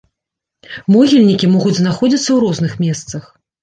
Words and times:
Могільнікі 0.95 1.53
могуць 1.53 1.77
знаходзіцца 1.83 2.27
ў 2.33 2.37
розных 2.49 2.71
месцах. 2.85 3.23